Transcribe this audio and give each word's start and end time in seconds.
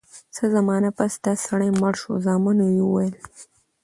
څه 0.35 0.43
زمانه 0.55 0.89
پس 0.97 1.13
دا 1.25 1.33
سړی 1.45 1.69
مړ 1.81 1.93
شو 2.01 2.11
زامنو 2.25 2.65
ئي 2.71 2.79
وويل: 2.83 3.15